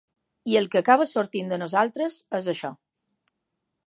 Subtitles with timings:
[0.51, 2.73] I el que acaba sortint de nosaltres és això.